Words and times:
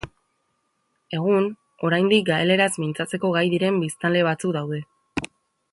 Egun, 1.17 1.49
oraindik 1.89 2.25
gaeleraz 2.31 2.69
mintzatzeko 2.85 3.31
gai 3.39 3.47
diren 3.55 3.79
biztanle 3.85 4.25
batzuk 4.29 4.57
daude. 4.57 4.81